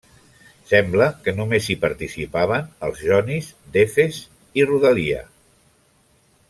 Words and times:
Sembla 0.69 1.09
que 1.27 1.33
només 1.39 1.67
hi 1.67 1.75
participaven 1.83 2.65
els 2.89 3.05
jonis 3.11 3.53
d'Efes 3.77 4.21
i 4.63 4.69
rodalia. 4.73 5.25